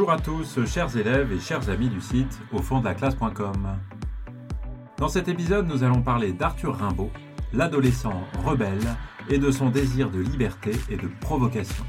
[0.00, 3.76] Bonjour à tous, chers élèves et chers amis du site au fond de la classe.com.
[4.96, 7.10] Dans cet épisode, nous allons parler d'Arthur Rimbaud,
[7.52, 8.96] l'adolescent rebelle
[9.28, 11.84] et de son désir de liberté et de provocation.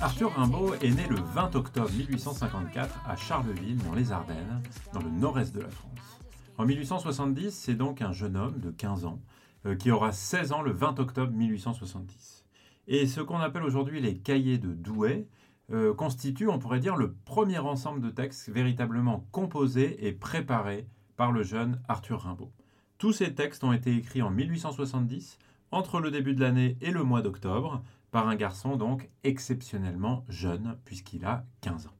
[0.00, 4.60] Arthur Rimbaud est né le 20 octobre 1854 à Charleville, dans les Ardennes,
[4.92, 6.25] dans le nord-est de la France.
[6.58, 9.20] En 1870, c'est donc un jeune homme de 15 ans
[9.66, 12.46] euh, qui aura 16 ans le 20 octobre 1870.
[12.88, 15.28] Et ce qu'on appelle aujourd'hui les cahiers de Douai
[15.70, 21.30] euh, constituent, on pourrait dire, le premier ensemble de textes véritablement composés et préparés par
[21.30, 22.52] le jeune Arthur Rimbaud.
[22.96, 25.38] Tous ces textes ont été écrits en 1870,
[25.72, 30.78] entre le début de l'année et le mois d'octobre, par un garçon donc exceptionnellement jeune,
[30.86, 31.98] puisqu'il a 15 ans.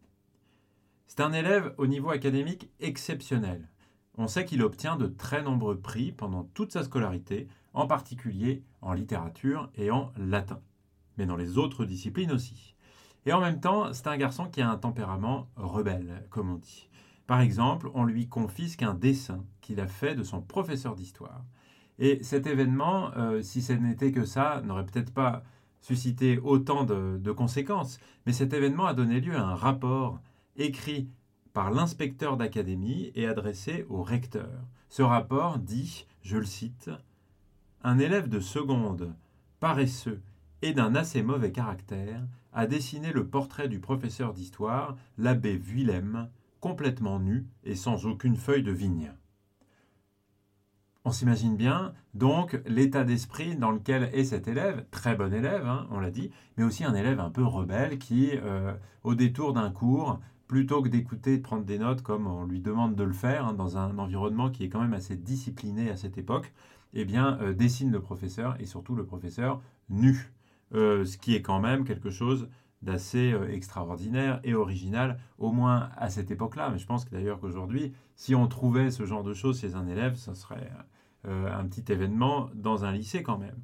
[1.09, 3.69] C'est un élève au niveau académique exceptionnel.
[4.19, 8.95] On sait qu'il obtient de très nombreux prix pendant toute sa scolarité, en particulier en
[8.95, 10.61] littérature et en latin,
[11.19, 12.75] mais dans les autres disciplines aussi.
[13.27, 16.89] Et en même temps, c'est un garçon qui a un tempérament rebelle, comme on dit.
[17.27, 21.45] Par exemple, on lui confisque un dessin qu'il a fait de son professeur d'histoire.
[21.99, 25.43] Et cet événement, euh, si ce n'était que ça, n'aurait peut-être pas
[25.81, 30.21] suscité autant de, de, conséquences, mais cet événement a donné lieu à un rapport
[30.57, 31.09] écrit
[31.57, 34.51] par l'inspecteur d'académie et adressé au recteur.
[34.91, 36.91] Ce rapport dit, je le cite,
[37.83, 39.15] Un élève de seconde,
[39.59, 40.21] paresseux
[40.61, 42.21] et d'un assez mauvais caractère,
[42.53, 46.29] a dessiné le portrait du professeur d'histoire, l'abbé Vuillem,
[46.61, 49.15] complètement nu et sans aucune feuille de vigne.
[51.07, 55.87] On s'imagine bien donc l'état d'esprit dans lequel est cet élève, très bon élève, hein,
[55.91, 59.71] on l'a dit, mais aussi un élève un peu rebelle qui, euh, au détour d'un
[59.71, 63.47] cours, plutôt que d'écouter, de prendre des notes comme on lui demande de le faire
[63.47, 66.53] hein, dans un environnement qui est quand même assez discipliné à cette époque,
[66.95, 70.33] eh bien, euh, dessine le professeur et surtout le professeur nu.
[70.75, 72.49] Euh, ce qui est quand même quelque chose
[72.83, 76.71] d'assez euh, extraordinaire et original, au moins à cette époque-là.
[76.71, 80.17] Mais je pense d'ailleurs qu'aujourd'hui, si on trouvait ce genre de choses chez un élève,
[80.17, 80.71] ce serait
[81.25, 83.57] un petit événement dans un lycée quand même.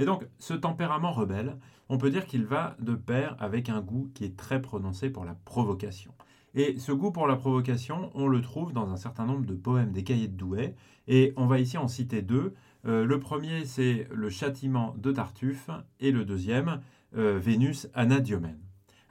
[0.00, 1.58] Et donc, ce tempérament rebelle,
[1.90, 5.26] on peut dire qu'il va de pair avec un goût qui est très prononcé pour
[5.26, 6.14] la provocation.
[6.54, 9.92] Et ce goût pour la provocation, on le trouve dans un certain nombre de poèmes
[9.92, 10.74] des cahiers de Douai,
[11.06, 12.54] et on va ici en citer deux.
[12.86, 15.68] Euh, le premier, c'est Le châtiment de Tartuffe,
[16.00, 16.80] et le deuxième,
[17.14, 18.58] euh, Vénus Anadiomène.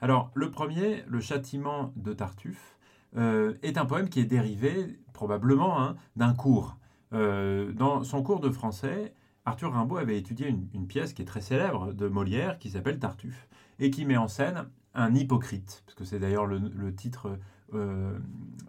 [0.00, 2.78] Alors, le premier, Le châtiment de Tartuffe,
[3.16, 6.78] euh, est un poème qui est dérivé probablement hein, d'un cours.
[7.12, 9.14] dans son cours de français,
[9.44, 13.48] Arthur Rimbaud avait étudié une, pièce qui est très célèbre de Molière qui s'appelle Tartuffe
[13.78, 17.38] et qui met en scène un hypocrite, parce que c'est d'ailleurs le, titre
[17.74, 18.18] euh,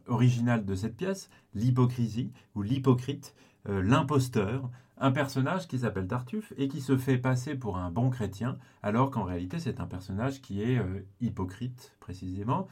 [0.07, 3.35] original de cette pièce, l'hypocrisie ou l'hypocrite,
[3.67, 8.09] euh, l'imposteur, un personnage qui s'appelle Tartuffe et qui se fait passer pour un bon
[8.09, 12.67] chrétien, alors qu'en réalité c'est un personnage qui est euh, hypocrite précisément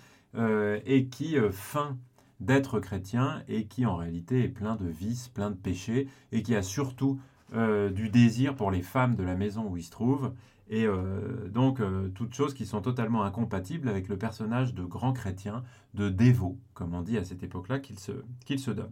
[0.85, 1.97] et qui feint
[2.39, 6.55] d'être chrétien et qui en réalité est plein de vices, plein de péchés et qui
[6.55, 7.19] a surtout
[7.53, 10.33] euh, du désir pour les femmes de la maison où il se trouve,
[10.69, 15.13] et euh, donc euh, toutes choses qui sont totalement incompatibles avec le personnage de grand
[15.13, 18.11] chrétien, de dévot, comme on dit à cette époque-là, se,
[18.45, 18.91] qu'il se donne.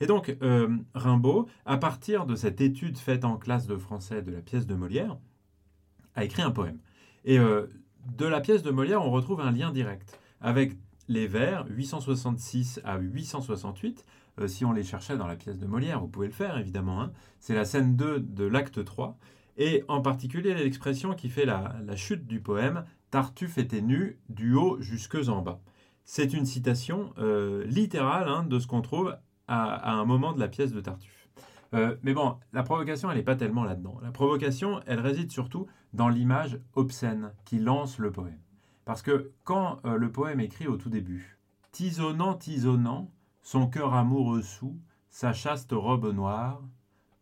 [0.00, 0.36] Et donc
[0.94, 4.74] Rimbaud, à partir de cette étude faite en classe de français de la pièce de
[4.74, 5.16] Molière,
[6.14, 6.78] a écrit un poème.
[7.24, 10.76] Et de la pièce de Molière, on retrouve un lien direct avec
[11.08, 14.04] les vers 866 à 868,
[14.40, 17.00] euh, si on les cherchait dans la pièce de Molière, vous pouvez le faire évidemment,
[17.00, 17.12] hein.
[17.40, 19.18] c'est la scène 2 de l'acte 3,
[19.56, 24.80] et en particulier l'expression qui fait la, chute du poème Tartuffe était nu du haut
[24.80, 25.60] jusque en bas.
[26.04, 29.16] C'est une citation euh, littérale hein, de ce qu'on trouve
[29.48, 31.28] à, un moment de la pièce de Tartuffe.
[31.74, 33.98] Euh, mais bon, la provocation, elle n'est pas tellement là-dedans.
[34.02, 38.38] La provocation, elle réside surtout dans l'image obscène qui lance le poème.
[38.84, 41.38] Parce que quand le poème écrit au tout début,
[41.72, 43.10] tisonnant, tisonnant,
[43.46, 44.76] son cœur amoureux sous,
[45.08, 46.60] sa chaste robe noire,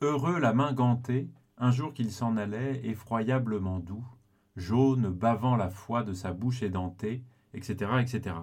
[0.00, 1.28] heureux la main gantée,
[1.58, 4.06] un jour qu'il s'en allait, effroyablement doux,
[4.56, 7.22] jaune, bavant la foi de sa bouche édentée,
[7.52, 8.36] etc., etc.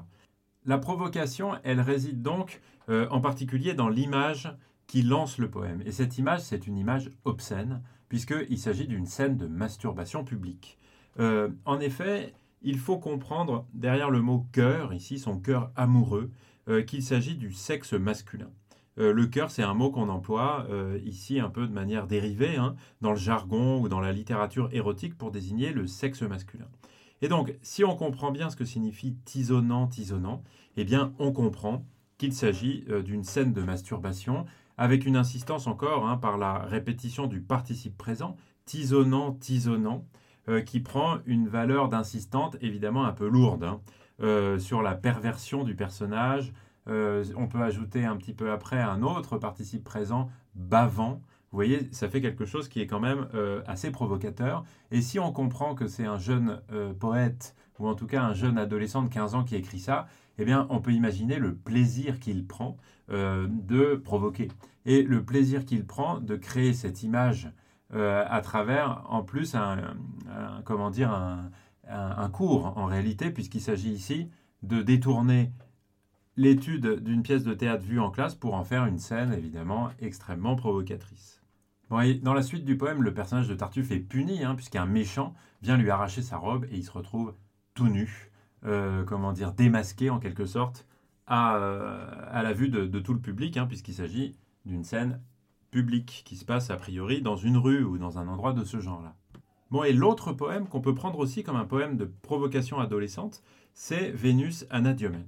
[0.63, 4.55] La provocation, elle réside donc euh, en particulier dans l'image
[4.85, 5.81] qui lance le poème.
[5.83, 10.77] Et cette image, c'est une image obscène, puisqu'il s'agit d'une scène de masturbation publique.
[11.19, 16.29] Euh, en effet, il faut comprendre derrière le mot cœur, ici son cœur amoureux,
[16.69, 18.51] euh, qu'il s'agit du sexe masculin.
[18.99, 22.55] Euh, le cœur, c'est un mot qu'on emploie euh, ici un peu de manière dérivée,
[22.55, 26.67] hein, dans le jargon ou dans la littérature érotique pour désigner le sexe masculin.
[27.23, 30.43] Et donc, si on comprend bien ce que signifie tisonnant, tisonnant,
[30.77, 31.83] eh bien, on comprend
[32.19, 34.45] qu'il s'agit d'une scène de masturbation
[34.77, 38.35] avec une insistance encore hein, par la répétition du participe présent,
[38.65, 40.05] tisonnant, tisonnant,
[40.65, 43.81] qui prend une valeur d'insistante évidemment un peu lourde hein,
[44.21, 46.53] euh, sur la perversion du personnage.
[46.87, 51.21] Euh, on peut ajouter un petit peu après un autre participe présent, bavant.
[51.51, 53.27] Vous voyez, ça fait quelque chose qui est quand même
[53.67, 54.63] assez provocateur.
[54.89, 56.61] Et si on comprend que c'est un jeune
[56.97, 60.45] poète, ou en tout cas un jeune adolescent de 15 ans qui écrit ça, eh
[60.45, 62.77] bien, on peut imaginer le plaisir qu'il prend
[63.09, 64.47] de provoquer.
[64.85, 67.51] Et le plaisir qu'il prend de créer cette image
[67.93, 69.95] euh, à travers en plus un,
[70.63, 71.49] comment dire, un,
[72.29, 74.29] cours en réalité, puisqu'il s'agit ici
[74.63, 75.51] de détourner
[76.37, 80.55] l'étude d'une pièce de théâtre vue en classe pour en faire une scène évidemment extrêmement
[80.55, 81.41] provocatrice.
[81.89, 85.77] dans la suite du poème, le personnage de Tartuffe est puni, hein, puisqu'un méchant vient
[85.77, 87.33] lui arracher sa robe et il se retrouve
[87.73, 88.31] tout nu,
[88.65, 90.87] euh, comment dire, démasqué en quelque sorte,
[91.27, 94.35] à, euh, à la vue de, tout le public, hein, puisqu'il s'agit
[94.65, 95.21] d'une scène
[95.69, 98.79] public qui se passe a priori dans une rue ou dans un endroit de ce
[98.79, 99.15] genre-là.
[99.85, 103.41] Et l'autre poème qu'on peut prendre aussi comme un poème de provocation adolescente,
[103.73, 105.27] c'est Vénus Anadiomène.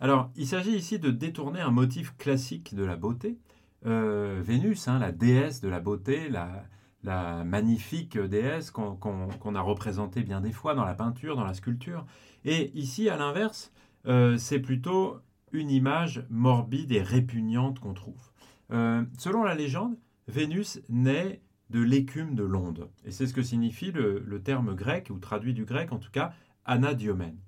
[0.00, 3.38] Alors, il s'agit ici de détourner un motif classique de la beauté.
[3.86, 6.64] Euh, Vénus, hein, la déesse de la beauté, la,
[7.04, 12.04] la magnifique déesse qu'on a représentée bien des fois dans la peinture, dans la sculpture.
[12.44, 13.72] Et ici, à l'inverse,
[14.06, 15.18] euh, c'est plutôt
[15.52, 18.32] une image morbide et répugnante qu'on trouve.
[18.72, 21.40] Euh, selon la légende, Vénus naît
[21.70, 22.88] de l'écume de l'onde.
[23.04, 26.32] Et c'est ce que signifie le, terme grec, ou traduit du grec en tout cas,
[26.64, 27.38] anadiomène.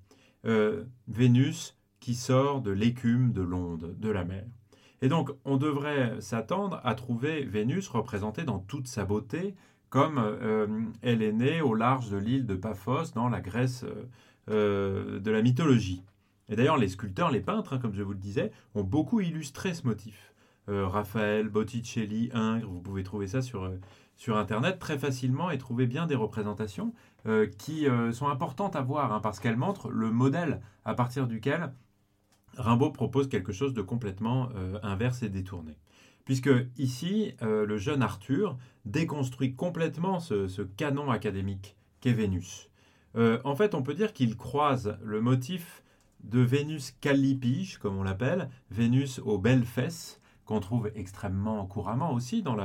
[0.45, 4.45] Euh, Vénus qui sort de l'écume de l'onde, de la mer.
[5.03, 9.55] Et donc, on devrait s'attendre à trouver Vénus représentée dans toute sa beauté,
[9.91, 10.67] comme euh,
[11.03, 13.85] elle est née au large de l'île de Paphos dans la Grèce
[14.49, 16.05] de la mythologie.
[16.49, 19.75] Et d'ailleurs, les sculpteurs, les peintres, hein, comme je vous le disais, ont beaucoup illustré
[19.75, 20.33] ce motif.
[20.69, 23.79] Euh, Raphaël, Botticelli, Ingres, vous pouvez trouver ça sur, euh,
[24.17, 26.93] sur Internet très facilement et trouver bien des représentations
[27.27, 31.73] euh, qui sont importantes à voir hein, parce qu'elles montrent le modèle à partir duquel
[32.57, 34.49] Rimbaud propose quelque chose de complètement
[34.83, 35.77] inverse et détourné.
[36.25, 42.71] Puisque ici, le jeune Arthur déconstruit complètement ce, ce canon académique qu'est Vénus.
[43.15, 45.83] en fait, on peut dire qu'il croise le motif
[46.27, 52.43] de Vénus callipige, comme on l'appelle, Vénus aux belles fesses, qu'on trouve extrêmement couramment aussi
[52.43, 52.57] dans,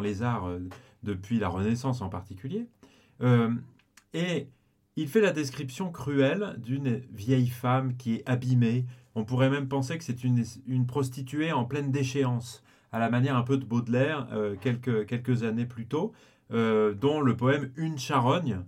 [0.00, 0.58] les arts euh,
[1.04, 2.66] depuis la Renaissance en particulier.
[3.22, 3.54] Euh,
[4.12, 4.48] et
[4.96, 8.84] il fait la description cruelle d'une vieille femme qui est abîmée.
[9.14, 13.42] On pourrait même penser que c'est une, prostituée en pleine déchéance, à la manière un
[13.42, 16.12] peu de Baudelaire euh, quelques, années plus tôt,
[16.50, 18.60] dont le poème Une charogne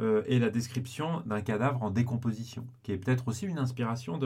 [0.00, 4.18] est la description d'un cadavre en décomposition, qui est peut-être aussi une inspiration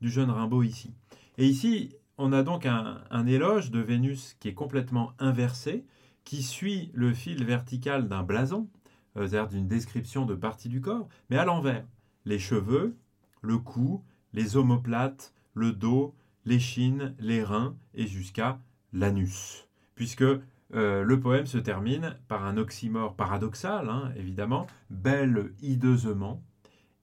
[0.00, 0.92] du jeune Rimbaud ici.
[1.38, 5.84] Et ici, on a donc un, éloge de Vénus qui est complètement inversé,
[6.24, 8.68] qui suit le fil vertical d'un blason,
[9.16, 11.86] euh, c'est-à-dire d'une description de partie du corps, mais à l'envers.
[12.24, 12.96] Les cheveux,
[13.42, 14.02] le cou,
[14.32, 16.14] les omoplates, le dos,
[16.44, 18.60] les chines, les reins et jusqu'à
[18.92, 19.68] l'anus.
[19.94, 26.42] Puisque euh, le poème se termine par un oxymore paradoxal, hein, évidemment, belle hideusement,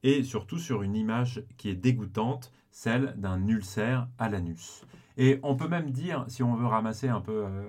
[0.01, 4.83] et surtout sur une image qui est dégoûtante, celle d'un ulcère à l'anus.
[5.17, 7.63] Et on peut même dire, si on veut ramasser un peu euh,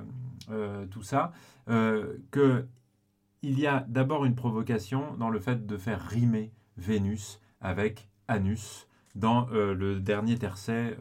[0.51, 1.33] euh, tout ça,
[1.69, 8.09] euh, qu'il y a d'abord une provocation dans le fait de faire rimer Vénus avec
[8.29, 10.99] Anus dans le dernier tercet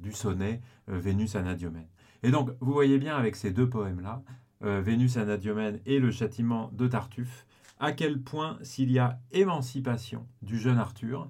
[0.00, 1.88] du sonnet Vénus Anadiomène.
[2.22, 4.22] Et donc, vous voyez bien avec ces deux poèmes-là,
[4.60, 7.46] Vénus Anadiomène et le châtiment de Tartuffe,
[7.80, 11.28] à quel point s'il y a émancipation du jeune Arthur,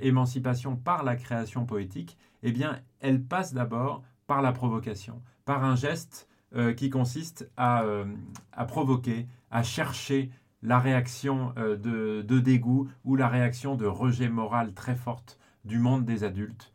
[0.00, 5.76] émancipation par la création poétique, eh bien, elle passe d'abord par la provocation, par un
[5.76, 8.04] geste euh, qui consiste euh,
[8.52, 10.30] à, provoquer, à chercher
[10.62, 16.04] la réaction euh, de, dégoût ou la réaction de rejet moral très forte du monde
[16.04, 16.72] des adultes.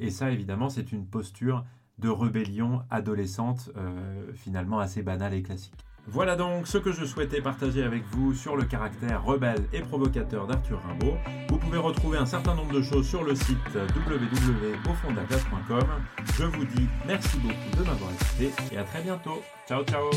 [0.00, 1.64] et ça, évidemment, c'est une posture
[1.98, 3.70] de rébellion adolescente
[4.34, 5.85] finalement assez banale et classique.
[6.08, 10.46] Voilà donc ce que je souhaitais partager avec vous sur le caractère rebelle et provocateur
[10.46, 11.16] d'Arthur Rimbaud.
[11.48, 15.88] Vous pouvez retrouver un certain nombre de choses sur le site www.aufondaglace.com.
[16.38, 19.42] Je vous dis merci beaucoup de m'avoir écouté et à très bientôt.
[19.66, 20.08] Ciao ciao